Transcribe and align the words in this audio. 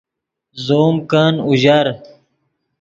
زوم 0.65 0.95
کن 1.09 1.33
اوژر 1.47 1.87